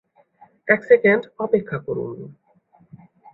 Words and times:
এক 0.67 0.81
সেকেন্ড 0.83 1.23
অপেক্ষা 1.39 1.77
করুন। 1.79 2.17